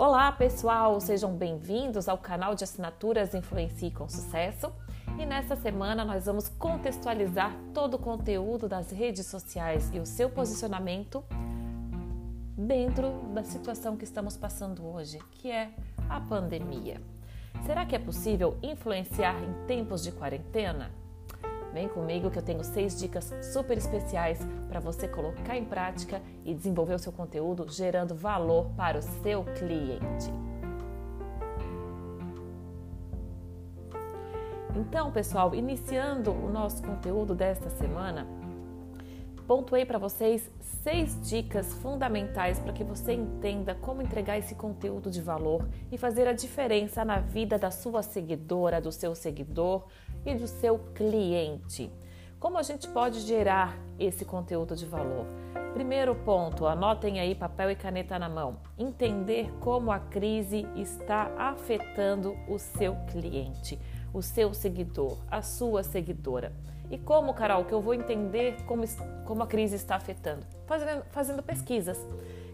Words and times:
Olá 0.00 0.30
pessoal, 0.30 1.00
sejam 1.00 1.34
bem-vindos 1.34 2.08
ao 2.08 2.16
canal 2.16 2.54
de 2.54 2.62
assinaturas 2.62 3.34
Influencie 3.34 3.90
com 3.90 4.08
Sucesso. 4.08 4.72
E 5.18 5.26
nesta 5.26 5.56
semana 5.56 6.04
nós 6.04 6.26
vamos 6.26 6.48
contextualizar 6.48 7.52
todo 7.74 7.94
o 7.94 7.98
conteúdo 7.98 8.68
das 8.68 8.92
redes 8.92 9.26
sociais 9.26 9.90
e 9.92 9.98
o 9.98 10.06
seu 10.06 10.30
posicionamento 10.30 11.24
dentro 12.56 13.10
da 13.34 13.42
situação 13.42 13.96
que 13.96 14.04
estamos 14.04 14.36
passando 14.36 14.86
hoje, 14.86 15.18
que 15.32 15.50
é 15.50 15.72
a 16.08 16.20
pandemia. 16.20 17.02
Será 17.66 17.84
que 17.84 17.96
é 17.96 17.98
possível 17.98 18.56
influenciar 18.62 19.34
em 19.42 19.66
tempos 19.66 20.04
de 20.04 20.12
quarentena? 20.12 20.92
Vem 21.78 21.88
comigo 21.88 22.28
que 22.28 22.36
eu 22.36 22.42
tenho 22.42 22.64
seis 22.64 22.98
dicas 22.98 23.32
super 23.40 23.78
especiais 23.78 24.40
para 24.68 24.80
você 24.80 25.06
colocar 25.06 25.56
em 25.56 25.64
prática 25.64 26.20
e 26.44 26.52
desenvolver 26.52 26.94
o 26.94 26.98
seu 26.98 27.12
conteúdo 27.12 27.70
gerando 27.70 28.16
valor 28.16 28.72
para 28.76 28.98
o 28.98 29.02
seu 29.22 29.44
cliente. 29.44 30.28
Então, 34.74 35.12
pessoal, 35.12 35.54
iniciando 35.54 36.32
o 36.32 36.50
nosso 36.50 36.82
conteúdo 36.82 37.32
desta 37.32 37.70
semana, 37.70 38.26
pontuei 39.46 39.86
para 39.86 39.98
vocês 39.98 40.50
seis 40.82 41.16
dicas 41.28 41.72
fundamentais 41.74 42.58
para 42.58 42.72
que 42.72 42.82
você 42.82 43.12
entenda 43.12 43.74
como 43.76 44.02
entregar 44.02 44.36
esse 44.36 44.56
conteúdo 44.56 45.12
de 45.12 45.22
valor 45.22 45.64
e 45.92 45.96
fazer 45.96 46.26
a 46.26 46.32
diferença 46.32 47.04
na 47.04 47.20
vida 47.20 47.56
da 47.56 47.70
sua 47.70 48.02
seguidora, 48.02 48.80
do 48.80 48.90
seu 48.90 49.14
seguidor, 49.14 49.86
e 50.24 50.34
do 50.34 50.46
seu 50.46 50.78
cliente. 50.94 51.90
Como 52.38 52.56
a 52.56 52.62
gente 52.62 52.86
pode 52.88 53.20
gerar 53.20 53.76
esse 53.98 54.24
conteúdo 54.24 54.76
de 54.76 54.86
valor? 54.86 55.26
Primeiro 55.74 56.14
ponto, 56.14 56.66
anotem 56.66 57.20
aí 57.20 57.34
papel 57.34 57.70
e 57.70 57.76
caneta 57.76 58.18
na 58.18 58.28
mão. 58.28 58.58
Entender 58.78 59.52
como 59.60 59.90
a 59.90 59.98
crise 59.98 60.66
está 60.74 61.32
afetando 61.36 62.36
o 62.48 62.58
seu 62.58 62.94
cliente, 63.10 63.78
o 64.12 64.22
seu 64.22 64.54
seguidor, 64.54 65.18
a 65.30 65.42
sua 65.42 65.82
seguidora. 65.82 66.52
E 66.90 66.96
como, 66.96 67.34
Carol, 67.34 67.64
que 67.64 67.72
eu 67.72 67.82
vou 67.82 67.92
entender 67.92 68.56
como, 68.64 68.82
como 69.26 69.42
a 69.42 69.46
crise 69.46 69.76
está 69.76 69.96
afetando? 69.96 70.46
Fazendo, 70.66 71.04
fazendo 71.10 71.42
pesquisas. 71.42 71.98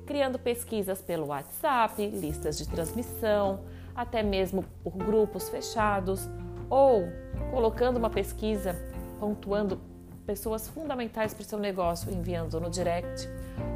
Criando 0.06 0.38
pesquisas 0.38 1.00
pelo 1.00 1.26
WhatsApp, 1.26 2.06
listas 2.08 2.58
de 2.58 2.68
transmissão, 2.68 3.60
até 3.94 4.22
mesmo 4.22 4.64
por 4.82 4.92
grupos 4.96 5.48
fechados, 5.48 6.28
ou 6.74 7.08
colocando 7.52 7.98
uma 7.98 8.10
pesquisa, 8.10 8.74
pontuando 9.20 9.80
pessoas 10.26 10.66
fundamentais 10.66 11.32
para 11.32 11.42
o 11.42 11.44
seu 11.44 11.56
negócio, 11.60 12.12
enviando 12.12 12.60
no 12.60 12.68
direct, 12.68 13.28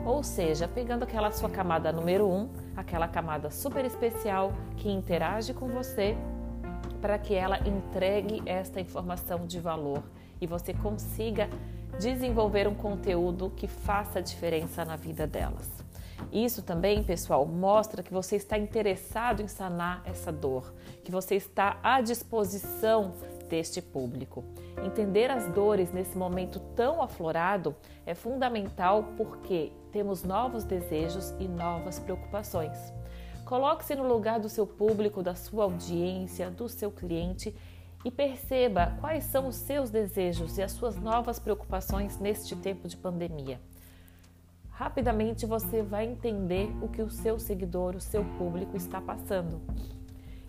ou 0.05 0.25
seja, 0.25 0.67
pegando 0.67 1.05
aquela 1.05 1.31
sua 1.31 1.49
camada 1.49 1.93
número 1.93 2.29
um, 2.29 2.49
aquela 2.77 3.07
camada 3.07 3.53
super 3.53 3.85
especial 3.85 4.53
que 4.77 4.91
interage 4.91 5.55
com 5.55 5.69
você, 5.69 6.17
para 7.01 7.17
que 7.21 7.35
ela 7.35 7.61
entregue 7.69 8.43
esta 8.45 8.81
informação 8.81 9.47
de 9.47 9.61
valor 9.61 10.03
e 10.41 10.47
você 10.49 10.75
consiga 10.75 11.49
desenvolver 12.01 12.67
um 12.67 12.75
conteúdo 12.75 13.53
que 13.55 13.69
faça 13.69 14.21
diferença 14.21 14.85
na 14.85 14.97
vida 14.97 15.25
delas. 15.25 15.71
Isso 16.33 16.63
também, 16.63 17.03
pessoal, 17.03 17.47
mostra 17.47 18.03
que 18.03 18.13
você 18.13 18.37
está 18.37 18.59
interessado 18.59 19.41
em 19.41 19.49
sanar 19.49 20.03
essa 20.05 20.31
dor, 20.31 20.75
que 21.03 21.11
você 21.11 21.37
está 21.37 21.79
à 21.83 22.01
disposição 22.01 23.15
deste 23.49 23.81
público. 23.81 24.45
Entender 24.85 25.31
as 25.31 25.49
dores 25.49 25.91
nesse 25.91 26.17
momento 26.17 26.61
tão 26.77 27.03
aflorado 27.03 27.75
é 28.05 28.15
fundamental 28.15 29.15
porque 29.17 29.73
temos 29.91 30.23
novos 30.23 30.65
desejos 30.65 31.31
e 31.41 31.49
novas 31.49 31.99
preocupações. 31.99 32.77
Coloque-se 33.47 33.95
no 33.95 34.07
lugar 34.07 34.39
do 34.39 34.49
seu 34.49 34.67
público, 34.67 35.23
da 35.23 35.35
sua 35.35 35.65
audiência, 35.65 36.51
do 36.51 36.69
seu 36.69 36.91
cliente 36.91 37.57
e 38.05 38.11
perceba 38.11 38.95
quais 39.01 39.25
são 39.25 39.49
os 39.49 39.57
seus 39.57 39.89
desejos 39.89 40.59
e 40.59 40.63
as 40.63 40.73
suas 40.73 40.97
novas 40.97 41.39
preocupações 41.39 42.19
neste 42.19 42.55
tempo 42.55 42.87
de 42.87 42.97
pandemia 42.97 43.59
rapidamente 44.79 45.45
você 45.45 45.83
vai 45.83 46.07
entender 46.07 46.73
o 46.81 46.87
que 46.87 47.03
o 47.03 47.11
seu 47.11 47.37
seguidor, 47.37 47.97
o 47.97 48.01
seu 48.01 48.25
público 48.39 48.77
está 48.77 49.01
passando. 49.01 49.61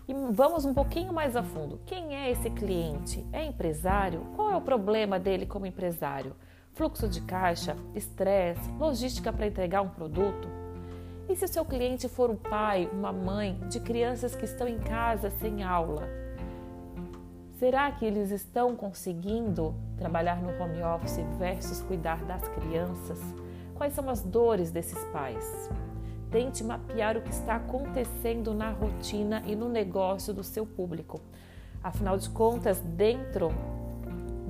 E 0.06 0.14
vamos 0.30 0.64
um 0.64 0.72
pouquinho 0.72 1.12
mais 1.12 1.34
a 1.34 1.42
fundo. 1.42 1.80
Quem 1.84 2.14
é 2.14 2.30
esse 2.30 2.48
cliente? 2.48 3.26
É 3.32 3.44
empresário? 3.44 4.24
Qual 4.36 4.52
é 4.52 4.56
o 4.56 4.60
problema 4.60 5.18
dele 5.18 5.46
como 5.46 5.66
empresário? 5.66 6.36
Fluxo 6.74 7.08
de 7.08 7.20
caixa, 7.22 7.76
estresse, 7.92 8.70
logística 8.78 9.32
para 9.32 9.48
entregar 9.48 9.82
um 9.82 9.88
produto? 9.88 10.48
E 11.28 11.34
se 11.34 11.44
o 11.44 11.48
seu 11.48 11.64
cliente 11.64 12.08
for 12.08 12.30
um 12.30 12.36
pai, 12.36 12.88
uma 12.92 13.12
mãe 13.12 13.58
de 13.68 13.80
crianças 13.80 14.36
que 14.36 14.44
estão 14.44 14.68
em 14.68 14.78
casa 14.78 15.28
sem 15.40 15.64
aula? 15.64 16.08
Será 17.58 17.90
que 17.90 18.04
eles 18.04 18.30
estão 18.30 18.76
conseguindo 18.76 19.74
trabalhar 19.98 20.40
no 20.40 20.50
home 20.62 20.80
office 20.84 21.18
versus 21.36 21.82
cuidar 21.82 22.24
das 22.24 22.46
crianças? 22.48 23.18
Quais 23.80 23.94
são 23.94 24.10
as 24.10 24.20
dores 24.20 24.70
desses 24.70 25.02
pais? 25.04 25.70
Tente 26.30 26.62
mapear 26.62 27.16
o 27.16 27.22
que 27.22 27.30
está 27.30 27.56
acontecendo 27.56 28.52
na 28.52 28.70
rotina 28.72 29.42
e 29.46 29.56
no 29.56 29.70
negócio 29.70 30.34
do 30.34 30.44
seu 30.44 30.66
público. 30.66 31.18
Afinal 31.82 32.18
de 32.18 32.28
contas, 32.28 32.78
dentro 32.78 33.48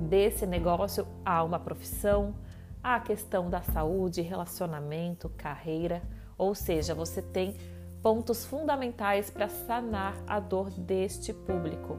desse 0.09 0.45
negócio 0.45 1.07
há 1.23 1.41
uma 1.45 1.57
profissão, 1.57 2.35
há 2.83 2.95
a 2.95 2.99
questão 2.99 3.49
da 3.49 3.61
saúde, 3.61 4.21
relacionamento, 4.21 5.29
carreira, 5.37 6.01
ou 6.37 6.53
seja, 6.53 6.93
você 6.93 7.21
tem 7.21 7.55
pontos 8.03 8.43
fundamentais 8.43 9.29
para 9.29 9.47
sanar 9.47 10.13
a 10.27 10.41
dor 10.41 10.69
deste 10.71 11.31
público. 11.31 11.97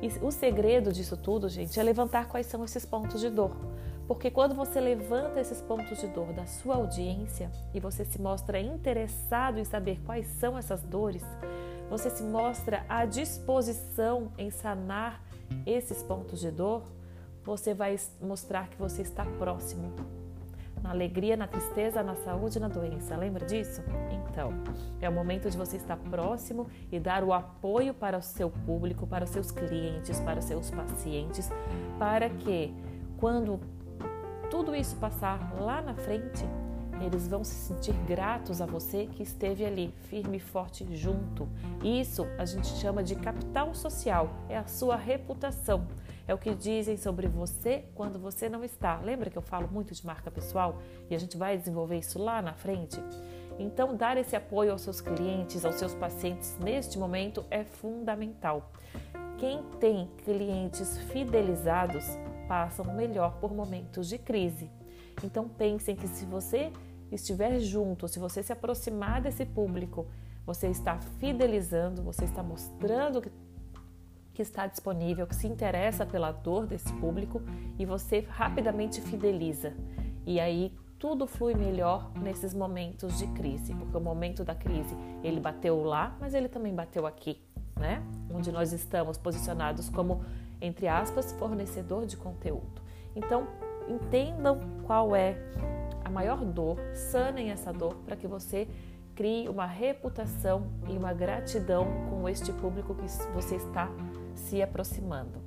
E 0.00 0.06
o 0.24 0.30
segredo 0.30 0.92
disso 0.92 1.16
tudo, 1.16 1.48
gente, 1.48 1.80
é 1.80 1.82
levantar 1.82 2.28
quais 2.28 2.46
são 2.46 2.64
esses 2.64 2.86
pontos 2.86 3.20
de 3.20 3.30
dor. 3.30 3.56
Porque 4.08 4.30
quando 4.30 4.54
você 4.54 4.80
levanta 4.80 5.38
esses 5.38 5.60
pontos 5.60 6.00
de 6.00 6.06
dor 6.06 6.32
da 6.32 6.46
sua 6.46 6.76
audiência 6.76 7.50
e 7.74 7.78
você 7.78 8.06
se 8.06 8.18
mostra 8.18 8.58
interessado 8.58 9.58
em 9.58 9.64
saber 9.64 10.00
quais 10.00 10.26
são 10.40 10.56
essas 10.56 10.82
dores, 10.82 11.22
você 11.90 12.08
se 12.08 12.22
mostra 12.22 12.86
à 12.88 13.04
disposição 13.04 14.32
em 14.38 14.50
sanar 14.50 15.22
esses 15.66 16.02
pontos 16.02 16.40
de 16.40 16.50
dor, 16.50 16.82
você 17.44 17.74
vai 17.74 17.98
mostrar 18.20 18.68
que 18.68 18.78
você 18.78 19.02
está 19.02 19.26
próximo. 19.26 19.92
Na 20.82 20.90
alegria, 20.90 21.36
na 21.36 21.46
tristeza, 21.46 22.02
na 22.02 22.14
saúde 22.14 22.58
na 22.58 22.68
doença. 22.68 23.16
Lembra 23.16 23.44
disso? 23.44 23.82
Então, 24.10 24.52
é 25.02 25.08
o 25.08 25.12
momento 25.12 25.50
de 25.50 25.56
você 25.56 25.76
estar 25.76 25.96
próximo 25.96 26.66
e 26.90 26.98
dar 26.98 27.24
o 27.24 27.32
apoio 27.32 27.92
para 27.92 28.16
o 28.16 28.22
seu 28.22 28.48
público, 28.48 29.06
para 29.06 29.24
os 29.24 29.30
seus 29.30 29.50
clientes, 29.50 30.18
para 30.20 30.38
os 30.38 30.44
seus 30.44 30.70
pacientes, 30.70 31.50
para 31.98 32.30
que 32.30 32.72
quando 33.18 33.60
tudo 34.50 34.74
isso 34.74 34.96
passar 34.96 35.54
lá 35.60 35.80
na 35.82 35.94
frente, 35.94 36.44
eles 37.00 37.28
vão 37.28 37.44
se 37.44 37.54
sentir 37.54 37.92
gratos 38.06 38.60
a 38.60 38.66
você 38.66 39.06
que 39.06 39.22
esteve 39.22 39.64
ali, 39.64 39.94
firme 40.08 40.38
e 40.38 40.40
forte 40.40 40.84
junto. 40.96 41.48
Isso 41.82 42.26
a 42.36 42.44
gente 42.44 42.66
chama 42.66 43.02
de 43.02 43.14
capital 43.14 43.74
social, 43.74 44.30
é 44.48 44.56
a 44.56 44.66
sua 44.66 44.96
reputação. 44.96 45.86
É 46.26 46.34
o 46.34 46.38
que 46.38 46.54
dizem 46.54 46.96
sobre 46.96 47.26
você 47.26 47.84
quando 47.94 48.18
você 48.18 48.48
não 48.48 48.62
está. 48.62 48.98
Lembra 48.98 49.30
que 49.30 49.38
eu 49.38 49.42
falo 49.42 49.68
muito 49.68 49.94
de 49.94 50.04
marca 50.04 50.30
pessoal 50.30 50.78
e 51.08 51.14
a 51.14 51.18
gente 51.18 51.36
vai 51.36 51.56
desenvolver 51.56 51.98
isso 51.98 52.18
lá 52.18 52.42
na 52.42 52.52
frente? 52.52 53.00
Então, 53.58 53.96
dar 53.96 54.16
esse 54.16 54.36
apoio 54.36 54.72
aos 54.72 54.82
seus 54.82 55.00
clientes, 55.00 55.64
aos 55.64 55.76
seus 55.76 55.94
pacientes 55.94 56.56
neste 56.58 56.98
momento 56.98 57.44
é 57.50 57.64
fundamental. 57.64 58.70
Quem 59.38 59.62
tem 59.80 60.10
clientes 60.24 60.98
fidelizados 60.98 62.04
passam 62.48 62.92
melhor 62.94 63.36
por 63.38 63.54
momentos 63.54 64.08
de 64.08 64.18
crise. 64.18 64.70
Então 65.22 65.48
pensem 65.48 65.94
que 65.94 66.08
se 66.08 66.24
você 66.24 66.72
estiver 67.12 67.60
junto, 67.60 68.08
se 68.08 68.18
você 68.18 68.42
se 68.42 68.52
aproximar 68.52 69.20
desse 69.20 69.44
público, 69.44 70.06
você 70.46 70.68
está 70.68 70.98
fidelizando, 71.20 72.02
você 72.02 72.24
está 72.24 72.42
mostrando 72.42 73.20
que, 73.20 73.30
que 74.32 74.42
está 74.42 74.66
disponível, 74.66 75.26
que 75.26 75.36
se 75.36 75.46
interessa 75.46 76.06
pela 76.06 76.32
dor 76.32 76.66
desse 76.66 76.92
público 76.94 77.42
e 77.78 77.84
você 77.84 78.24
rapidamente 78.28 79.00
fideliza. 79.02 79.74
E 80.26 80.40
aí 80.40 80.72
tudo 80.98 81.26
flui 81.26 81.54
melhor 81.54 82.10
nesses 82.16 82.52
momentos 82.52 83.18
de 83.18 83.26
crise, 83.28 83.74
porque 83.74 83.96
o 83.96 84.00
momento 84.00 84.44
da 84.44 84.54
crise 84.54 84.96
ele 85.22 85.38
bateu 85.38 85.84
lá, 85.84 86.16
mas 86.18 86.34
ele 86.34 86.48
também 86.48 86.74
bateu 86.74 87.06
aqui, 87.06 87.40
né? 87.78 88.02
Onde 88.32 88.50
nós 88.50 88.72
estamos 88.72 89.16
posicionados 89.16 89.88
como 89.88 90.24
entre 90.60 90.88
aspas, 90.88 91.32
fornecedor 91.32 92.06
de 92.06 92.16
conteúdo. 92.16 92.82
Então, 93.14 93.46
entendam 93.88 94.60
qual 94.84 95.14
é 95.14 95.36
a 96.04 96.10
maior 96.10 96.44
dor, 96.44 96.78
sanem 96.94 97.50
essa 97.50 97.72
dor 97.72 97.94
para 98.06 98.16
que 98.16 98.26
você 98.26 98.68
crie 99.14 99.48
uma 99.48 99.66
reputação 99.66 100.68
e 100.88 100.96
uma 100.96 101.12
gratidão 101.12 101.86
com 102.08 102.28
este 102.28 102.52
público 102.52 102.94
que 102.94 103.08
você 103.34 103.56
está 103.56 103.90
se 104.34 104.62
aproximando. 104.62 105.40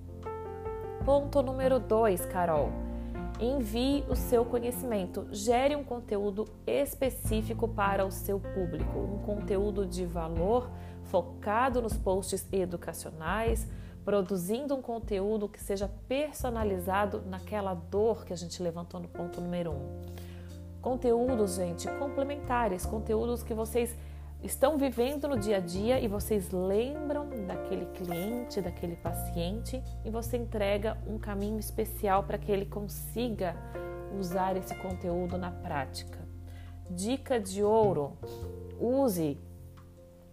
Ponto 1.05 1.41
número 1.41 1.79
2, 1.79 2.25
Carol. 2.25 2.69
Envie 3.39 4.03
o 4.07 4.15
seu 4.15 4.45
conhecimento, 4.45 5.25
gere 5.31 5.75
um 5.75 5.83
conteúdo 5.83 6.47
específico 6.67 7.67
para 7.67 8.05
o 8.05 8.11
seu 8.11 8.39
público, 8.39 8.99
um 8.99 9.17
conteúdo 9.19 9.85
de 9.85 10.05
valor 10.05 10.69
focado 11.05 11.81
nos 11.81 11.97
posts 11.97 12.47
educacionais, 12.51 13.67
produzindo 14.03 14.75
um 14.75 14.81
conteúdo 14.81 15.47
que 15.47 15.61
seja 15.61 15.89
personalizado 16.07 17.23
naquela 17.25 17.73
dor 17.73 18.25
que 18.25 18.33
a 18.33 18.35
gente 18.35 18.61
levantou 18.61 18.99
no 18.99 19.07
ponto 19.07 19.39
número 19.39 19.71
um. 19.71 20.01
Conteúdos, 20.81 21.55
gente, 21.55 21.87
complementares, 21.99 22.85
conteúdos 22.85 23.43
que 23.43 23.53
vocês 23.53 23.95
estão 24.43 24.77
vivendo 24.77 25.27
no 25.27 25.37
dia 25.37 25.57
a 25.57 25.59
dia 25.59 25.99
e 25.99 26.07
vocês 26.07 26.49
lembram 26.49 27.29
daquele 27.45 27.85
cliente, 27.87 28.59
daquele 28.59 28.95
paciente 28.95 29.81
e 30.03 30.09
você 30.09 30.37
entrega 30.37 30.97
um 31.07 31.19
caminho 31.19 31.59
especial 31.59 32.23
para 32.23 32.39
que 32.39 32.51
ele 32.51 32.65
consiga 32.65 33.55
usar 34.17 34.57
esse 34.57 34.73
conteúdo 34.75 35.37
na 35.37 35.51
prática. 35.51 36.19
Dica 36.89 37.39
de 37.39 37.63
ouro: 37.63 38.17
use 38.79 39.37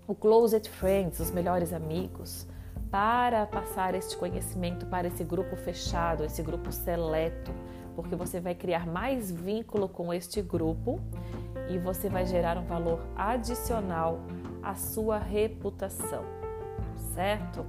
o 0.06 0.14
Closed 0.14 0.68
Friends, 0.70 1.20
os 1.20 1.30
melhores 1.30 1.74
amigos, 1.74 2.46
para 2.90 3.46
passar 3.46 3.94
este 3.94 4.16
conhecimento 4.16 4.86
para 4.86 5.08
esse 5.08 5.24
grupo 5.24 5.56
fechado, 5.56 6.24
esse 6.24 6.42
grupo 6.42 6.72
seleto, 6.72 7.52
porque 7.94 8.16
você 8.16 8.40
vai 8.40 8.54
criar 8.54 8.86
mais 8.86 9.30
vínculo 9.30 9.88
com 9.88 10.12
este 10.12 10.40
grupo 10.40 11.00
e 11.68 11.78
você 11.78 12.08
vai 12.08 12.24
gerar 12.24 12.56
um 12.56 12.64
valor 12.64 13.00
adicional 13.16 14.20
à 14.62 14.74
sua 14.74 15.18
reputação, 15.18 16.24
certo? 17.14 17.64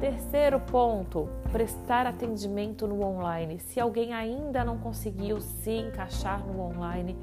Terceiro 0.00 0.60
ponto, 0.60 1.28
prestar 1.50 2.06
atendimento 2.06 2.86
no 2.86 3.02
online. 3.02 3.60
Se 3.60 3.80
alguém 3.80 4.12
ainda 4.12 4.64
não 4.64 4.76
conseguiu 4.76 5.40
se 5.40 5.70
encaixar 5.70 6.44
no 6.44 6.60
online, 6.60 7.16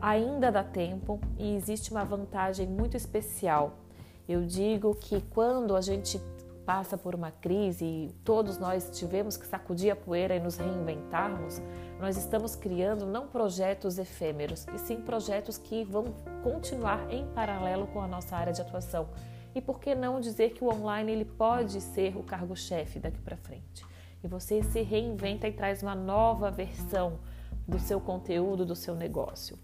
ainda 0.00 0.50
dá 0.50 0.64
tempo 0.64 1.20
e 1.38 1.54
existe 1.54 1.92
uma 1.92 2.04
vantagem 2.04 2.66
muito 2.66 2.96
especial. 2.96 3.81
Eu 4.28 4.44
digo 4.44 4.94
que 4.94 5.20
quando 5.20 5.74
a 5.74 5.80
gente 5.80 6.20
passa 6.64 6.96
por 6.96 7.14
uma 7.14 7.30
crise 7.30 7.84
e 7.84 8.14
todos 8.24 8.56
nós 8.58 8.88
tivemos 8.92 9.36
que 9.36 9.46
sacudir 9.46 9.90
a 9.90 9.96
poeira 9.96 10.36
e 10.36 10.40
nos 10.40 10.56
reinventarmos, 10.56 11.60
nós 11.98 12.16
estamos 12.16 12.54
criando 12.54 13.04
não 13.04 13.26
projetos 13.26 13.98
efêmeros, 13.98 14.66
e 14.72 14.78
sim 14.78 14.96
projetos 14.96 15.58
que 15.58 15.84
vão 15.84 16.04
continuar 16.42 17.12
em 17.12 17.26
paralelo 17.28 17.86
com 17.88 18.00
a 18.00 18.06
nossa 18.06 18.36
área 18.36 18.52
de 18.52 18.60
atuação. 18.60 19.08
E 19.54 19.60
por 19.60 19.80
que 19.80 19.94
não 19.94 20.20
dizer 20.20 20.50
que 20.50 20.64
o 20.64 20.72
online 20.72 21.12
ele 21.12 21.24
pode 21.24 21.80
ser 21.80 22.16
o 22.16 22.22
cargo-chefe 22.22 22.98
daqui 22.98 23.20
para 23.20 23.36
frente? 23.36 23.84
E 24.22 24.28
você 24.28 24.62
se 24.62 24.82
reinventa 24.82 25.48
e 25.48 25.52
traz 25.52 25.82
uma 25.82 25.94
nova 25.94 26.50
versão 26.50 27.18
do 27.66 27.78
seu 27.78 28.00
conteúdo, 28.00 28.64
do 28.64 28.74
seu 28.74 28.94
negócio. 28.94 29.58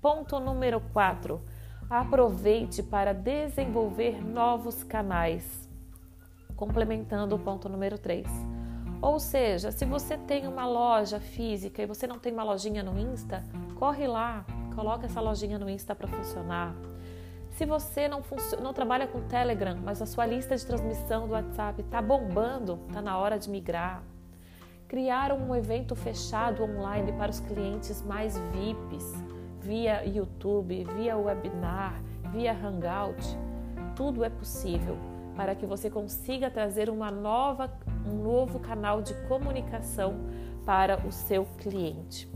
Ponto 0.00 0.40
número 0.40 0.80
4. 0.92 1.40
Aproveite 1.88 2.82
para 2.82 3.12
desenvolver 3.12 4.24
novos 4.24 4.82
canais 4.82 5.64
complementando 6.56 7.34
o 7.34 7.38
ponto 7.38 7.68
número 7.68 7.98
3. 7.98 8.26
Ou 9.02 9.20
seja, 9.20 9.70
se 9.70 9.84
você 9.84 10.16
tem 10.16 10.46
uma 10.46 10.66
loja 10.66 11.20
física 11.20 11.82
e 11.82 11.86
você 11.86 12.06
não 12.06 12.18
tem 12.18 12.32
uma 12.32 12.42
lojinha 12.42 12.82
no 12.82 12.98
Insta, 12.98 13.42
corre 13.74 14.06
lá, 14.06 14.46
coloca 14.74 15.06
essa 15.06 15.20
lojinha 15.20 15.58
no 15.58 15.68
Insta 15.68 15.94
para 15.94 16.08
funcionar. 16.08 16.74
Se 17.50 17.66
você 17.66 18.08
não, 18.08 18.22
não 18.62 18.72
trabalha 18.72 19.06
com 19.06 19.20
Telegram, 19.22 19.78
mas 19.84 20.00
a 20.00 20.06
sua 20.06 20.26
lista 20.26 20.56
de 20.56 20.66
transmissão 20.66 21.26
do 21.26 21.34
WhatsApp 21.34 21.82
está 21.82 22.00
bombando, 22.00 22.80
está 22.88 23.02
na 23.02 23.18
hora 23.18 23.38
de 23.38 23.48
migrar. 23.50 24.02
Criar 24.88 25.32
um 25.32 25.54
evento 25.54 25.94
fechado 25.94 26.64
online 26.64 27.12
para 27.12 27.30
os 27.30 27.40
clientes 27.40 28.02
mais 28.02 28.38
VIPs, 28.38 29.12
via 29.64 30.04
YouTube, 30.04 30.84
via 30.96 31.16
webinar, 31.16 32.00
via 32.30 32.52
Hangout. 32.52 33.22
Tudo 33.96 34.22
é 34.22 34.28
possível 34.28 34.96
para 35.34 35.54
que 35.54 35.64
você 35.64 35.88
consiga 35.88 36.50
trazer 36.50 36.90
uma 36.90 37.10
nova, 37.10 37.72
um 38.06 38.22
novo 38.22 38.60
canal 38.60 39.00
de 39.00 39.14
comunicação 39.26 40.14
para 40.66 41.04
o 41.06 41.10
seu 41.10 41.46
cliente. 41.58 42.28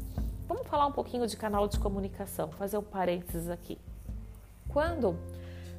Vamos 0.49 0.67
falar 0.67 0.87
um 0.87 0.93
pouquinho 0.93 1.27
de 1.27 1.37
canal 1.37 1.69
de 1.69 1.79
comunicação, 1.79 2.51
fazer 2.51 2.79
um 2.79 2.83
parênteses 2.83 3.51
aqui. 3.51 3.79
Quando 4.69 5.17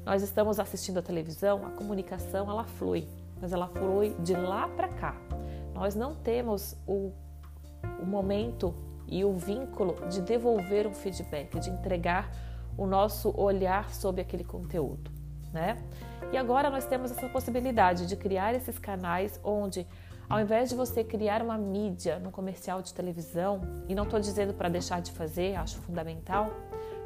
nós 0.06 0.22
estamos 0.22 0.60
assistindo 0.60 1.00
a 1.00 1.02
televisão, 1.02 1.66
a 1.66 1.72
comunicação 1.72 2.50
ela 2.50 2.64
flui, 2.64 3.08
mas 3.42 3.52
ela 3.52 3.68
flui 3.68 4.16
de 4.20 4.34
lá 4.34 4.68
para 4.68 4.88
cá. 4.88 5.16
Nós 5.74 5.96
não 5.96 6.14
temos 6.14 6.78
o, 6.88 7.12
o 8.00 8.06
momento 8.06 8.74
e 9.12 9.24
o 9.26 9.34
vínculo 9.34 9.96
de 10.08 10.22
devolver 10.22 10.88
um 10.88 10.94
feedback, 10.94 11.60
de 11.60 11.70
entregar 11.70 12.30
o 12.78 12.86
nosso 12.86 13.34
olhar 13.38 13.94
sobre 13.94 14.22
aquele 14.22 14.44
conteúdo, 14.44 15.12
né? 15.52 15.78
E 16.32 16.38
agora 16.38 16.70
nós 16.70 16.86
temos 16.86 17.12
essa 17.12 17.28
possibilidade 17.28 18.06
de 18.06 18.16
criar 18.16 18.54
esses 18.54 18.78
canais 18.78 19.40
onde, 19.44 19.86
ao 20.30 20.40
invés 20.40 20.70
de 20.70 20.76
você 20.76 21.04
criar 21.04 21.42
uma 21.42 21.58
mídia 21.58 22.20
no 22.20 22.32
comercial 22.32 22.82
de 22.82 22.94
televisão, 22.94 23.62
e 23.88 23.96
não 23.96 24.04
estou 24.04 24.20
dizendo 24.20 24.54
para 24.54 24.70
deixar 24.70 25.02
de 25.02 25.12
fazer, 25.12 25.56
acho 25.56 25.78
fundamental, 25.82 26.52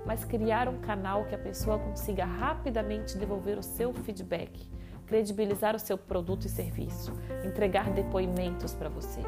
mas 0.05 0.25
criar 0.25 0.67
um 0.67 0.79
canal 0.79 1.25
que 1.25 1.33
a 1.33 1.37
pessoa 1.37 1.79
consiga 1.79 2.25
rapidamente 2.25 3.17
devolver 3.17 3.57
o 3.57 3.63
seu 3.63 3.93
feedback, 3.93 4.69
credibilizar 5.07 5.75
o 5.75 5.79
seu 5.79 5.97
produto 5.97 6.45
e 6.45 6.49
serviço, 6.49 7.13
entregar 7.45 7.89
depoimentos 7.91 8.73
para 8.73 8.89
você, 8.89 9.21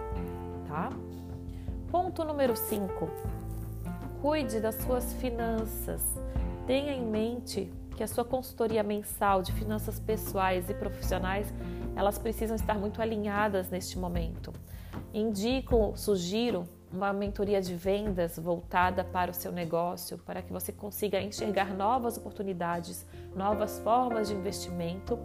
tá? 0.67 0.89
Ponto 1.95 2.25
número 2.25 2.57
5. 2.57 3.09
Cuide 4.21 4.59
das 4.59 4.75
suas 4.83 5.13
finanças. 5.13 6.03
Tenha 6.67 6.91
em 6.91 7.01
mente 7.01 7.71
que 7.95 8.03
a 8.03 8.07
sua 8.07 8.25
consultoria 8.25 8.83
mensal 8.83 9.41
de 9.41 9.53
finanças 9.53 9.97
pessoais 9.97 10.69
e 10.69 10.73
profissionais, 10.73 11.53
elas 11.95 12.19
precisam 12.19 12.57
estar 12.57 12.73
muito 12.77 13.01
alinhadas 13.01 13.69
neste 13.69 13.97
momento. 13.97 14.51
Indico, 15.13 15.93
sugiro 15.95 16.67
uma 16.91 17.13
mentoria 17.13 17.61
de 17.61 17.73
vendas 17.73 18.37
voltada 18.37 19.05
para 19.05 19.31
o 19.31 19.33
seu 19.33 19.53
negócio, 19.53 20.17
para 20.17 20.41
que 20.41 20.51
você 20.51 20.73
consiga 20.73 21.21
enxergar 21.21 21.73
novas 21.73 22.17
oportunidades, 22.17 23.05
novas 23.33 23.79
formas 23.79 24.27
de 24.27 24.33
investimento, 24.33 25.17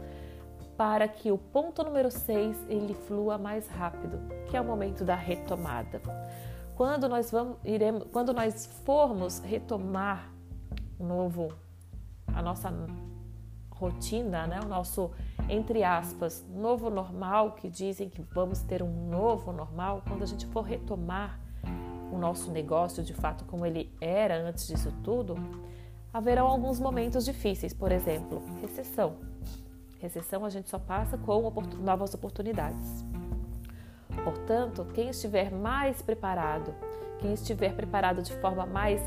para 0.76 1.08
que 1.08 1.32
o 1.32 1.36
ponto 1.36 1.82
número 1.82 2.12
6 2.12 2.56
ele 2.68 2.94
flua 2.94 3.36
mais 3.36 3.68
rápido, 3.68 4.20
que 4.48 4.56
é 4.56 4.60
o 4.60 4.64
momento 4.64 5.04
da 5.04 5.16
retomada. 5.16 6.00
Quando 6.80 7.10
nós 7.10 7.30
vamos 7.30 7.58
iremos, 7.62 8.04
quando 8.10 8.32
nós 8.32 8.64
formos 8.86 9.38
retomar 9.40 10.32
novo 10.98 11.52
a 12.26 12.40
nossa 12.40 12.72
rotina, 13.70 14.46
né? 14.46 14.60
o 14.64 14.66
nosso, 14.66 15.10
entre 15.46 15.84
aspas, 15.84 16.42
novo 16.48 16.88
normal, 16.88 17.52
que 17.52 17.68
dizem 17.68 18.08
que 18.08 18.22
vamos 18.22 18.62
ter 18.62 18.82
um 18.82 19.10
novo 19.10 19.52
normal, 19.52 20.02
quando 20.08 20.22
a 20.22 20.26
gente 20.26 20.46
for 20.46 20.62
retomar 20.62 21.38
o 22.10 22.16
nosso 22.16 22.50
negócio 22.50 23.04
de 23.04 23.12
fato 23.12 23.44
como 23.44 23.66
ele 23.66 23.94
era 24.00 24.38
antes 24.38 24.66
disso 24.66 24.90
tudo, 25.04 25.34
haverão 26.10 26.46
alguns 26.46 26.80
momentos 26.80 27.26
difíceis, 27.26 27.74
por 27.74 27.92
exemplo, 27.92 28.42
recessão. 28.58 29.18
Recessão 29.98 30.46
a 30.46 30.48
gente 30.48 30.70
só 30.70 30.78
passa 30.78 31.18
com 31.18 31.42
novas 31.82 32.14
oportunidades. 32.14 33.09
Portanto, 34.24 34.86
quem 34.92 35.08
estiver 35.08 35.50
mais 35.50 36.02
preparado, 36.02 36.74
quem 37.18 37.32
estiver 37.32 37.74
preparado 37.74 38.22
de 38.22 38.32
forma 38.34 38.66
mais 38.66 39.00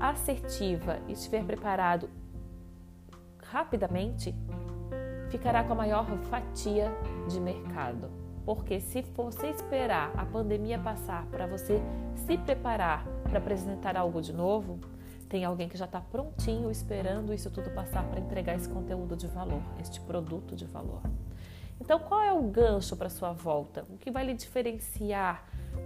assertiva, 0.00 0.98
estiver 1.08 1.44
preparado 1.44 2.08
rapidamente, 3.44 4.34
ficará 5.30 5.62
com 5.64 5.72
a 5.72 5.76
maior 5.76 6.06
fatia 6.30 6.90
de 7.28 7.40
mercado. 7.40 8.10
Porque 8.44 8.80
se 8.80 9.02
você 9.02 9.48
esperar 9.48 10.12
a 10.16 10.24
pandemia 10.24 10.78
passar 10.78 11.26
para 11.26 11.46
você 11.46 11.80
se 12.26 12.38
preparar 12.38 13.04
para 13.24 13.38
apresentar 13.38 13.96
algo 13.96 14.20
de 14.20 14.32
novo, 14.32 14.78
tem 15.28 15.44
alguém 15.44 15.68
que 15.68 15.76
já 15.76 15.86
está 15.86 16.00
prontinho 16.00 16.70
esperando 16.70 17.34
isso 17.34 17.50
tudo 17.50 17.70
passar 17.70 18.04
para 18.04 18.20
entregar 18.20 18.54
esse 18.54 18.68
conteúdo 18.68 19.16
de 19.16 19.26
valor, 19.26 19.62
este 19.80 20.00
produto 20.00 20.54
de 20.54 20.64
valor. 20.64 21.02
Então, 21.80 21.98
qual 21.98 22.22
é 22.22 22.32
o 22.32 22.42
gancho 22.42 22.96
para 22.96 23.08
sua 23.08 23.32
volta? 23.32 23.84
O 23.90 23.98
que 23.98 24.10
vai 24.10 24.24
lhe 24.24 24.34
diferenciar 24.34 25.44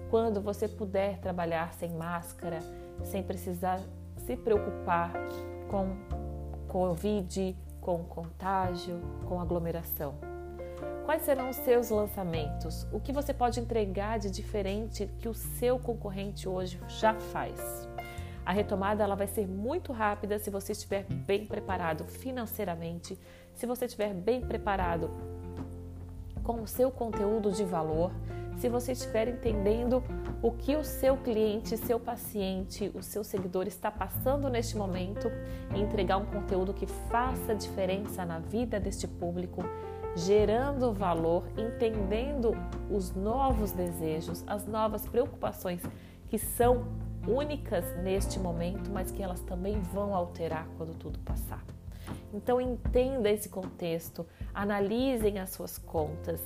quando 0.09 0.41
você 0.41 0.69
puder 0.69 1.19
trabalhar 1.19 1.73
sem 1.75 1.91
máscara, 1.91 2.61
sem 3.05 3.23
precisar 3.23 3.81
se 4.17 4.37
preocupar 4.37 5.13
com 5.69 5.97
Covid, 6.69 7.57
com 7.81 8.05
contágio, 8.05 9.01
com 9.27 9.41
aglomeração? 9.41 10.15
Quais 11.05 11.23
serão 11.23 11.51
os 11.51 11.57
seus 11.57 11.91
lançamentos? 11.91 12.87
O 12.93 13.01
que 13.01 13.13
você 13.13 13.35
pode 13.35 13.59
entregar 13.59 14.19
de 14.19 14.31
diferente 14.31 15.11
que 15.19 15.29
o 15.29 15.35
seu 15.35 15.79
concorrente 15.79 16.49
hoje 16.49 16.81
já 16.87 17.15
faz? 17.15 17.89
A 18.47 18.53
retomada 18.53 19.03
ela 19.03 19.17
vai 19.17 19.27
ser 19.27 19.47
muito 19.47 19.93
rápida 19.93 20.39
se 20.39 20.51
você 20.51 20.73
estiver 20.73 21.05
bem 21.05 21.47
preparado 21.47 22.05
financeiramente, 22.05 23.19
se 23.55 23.67
você 23.67 23.85
estiver 23.85 24.15
bem 24.15 24.41
preparado 24.41 25.11
com 26.53 26.63
o 26.63 26.67
seu 26.67 26.91
conteúdo 26.91 27.53
de 27.53 27.65
valor, 27.65 28.11
se 28.57 28.69
você 28.69 28.93
estiver 28.93 29.29
entendendo 29.29 30.03
o 30.43 30.51
que 30.51 30.75
o 30.75 30.83
seu 30.83 31.17
cliente, 31.17 31.77
seu 31.77 31.99
paciente, 31.99 32.91
o 32.93 33.03
seu 33.03 33.23
seguidor 33.23 33.67
está 33.69 33.89
passando 33.89 34.49
neste 34.51 34.77
momento 34.77 35.31
entregar 35.75 36.17
um 36.17 36.27
conteúdo 36.27 36.75
que 36.75 36.87
faça 36.87 37.55
diferença 37.55 38.25
na 38.25 38.41
vida 38.41 38.81
deste 38.81 39.07
público, 39.07 39.63
gerando 40.17 40.93
valor, 40.93 41.45
entendendo 41.57 42.53
os 42.91 43.15
novos 43.15 43.71
desejos, 43.71 44.43
as 44.47 44.67
novas 44.67 45.07
preocupações 45.07 45.81
que 46.29 46.37
são 46.37 46.85
únicas 47.29 47.85
neste 48.03 48.41
momento, 48.41 48.91
mas 48.91 49.13
que 49.13 49.23
elas 49.23 49.41
também 49.41 49.81
vão 49.81 50.15
alterar 50.15 50.67
quando 50.77 50.95
tudo 50.95 51.19
passar. 51.21 51.63
Então 52.33 52.61
entenda 52.61 53.31
esse 53.31 53.49
contexto, 53.49 54.27
analisem 54.55 55.39
as 55.39 55.51
suas 55.51 55.79
contas, 55.79 56.41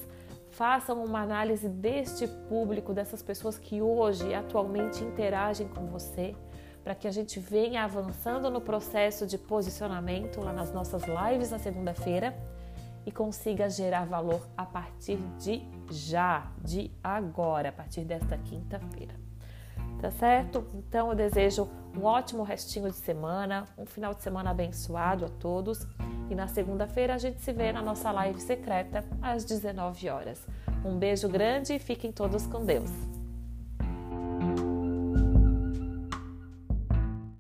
façam 0.51 1.05
uma 1.05 1.21
análise 1.21 1.69
deste 1.69 2.27
público, 2.27 2.93
dessas 2.93 3.23
pessoas 3.23 3.59
que 3.59 3.83
hoje 3.83 4.33
atualmente 4.33 5.03
interagem 5.03 5.69
com 5.69 5.87
você, 5.87 6.35
para 6.83 6.95
que 6.95 7.09
a 7.09 7.11
gente 7.11 7.41
venha 7.41 7.83
avançando 7.85 8.51
no 8.51 8.61
processo 8.61 9.27
de 9.27 9.39
posicionamento 9.39 10.41
lá 10.41 10.53
nas 10.53 10.73
nossas 10.73 11.03
lives 11.05 11.51
na 11.51 11.59
segunda-feira 11.59 12.37
e 13.07 13.11
consiga 13.11 13.69
gerar 13.69 14.05
valor 14.05 14.47
a 14.57 14.65
partir 14.65 15.19
de 15.39 15.63
já, 15.91 16.51
de 16.63 16.91
agora, 17.03 17.71
a 17.71 17.73
partir 17.73 18.03
desta 18.03 18.37
quinta-feira. 18.39 19.15
Tá 20.05 20.11
certo? 20.11 20.67
Então 20.75 21.09
eu 21.09 21.15
desejo 21.15 21.67
um 21.97 22.05
ótimo 22.05 22.43
restinho 22.43 22.91
de 22.91 22.97
semana, 22.97 23.65
um 23.79 23.87
final 23.87 24.13
de 24.13 24.23
semana 24.23 24.51
abençoado 24.51 25.25
a 25.25 25.31
todos 25.31 25.87
e 26.29 26.35
na 26.35 26.47
segunda-feira 26.47 27.15
a 27.15 27.19
gente 27.19 27.41
se 27.41 27.51
vê 27.55 27.73
na 27.73 27.81
nossa 27.81 28.13
live 28.13 28.39
secreta 28.39 29.03
às 29.23 29.47
19 29.47 30.11
horas. 30.11 30.47
Um 30.85 30.99
beijo 30.99 31.27
grande 31.27 31.73
e 31.73 31.79
fiquem 31.79 32.13
todos 32.13 32.47
com 32.47 32.67
Deus. 32.67 33.14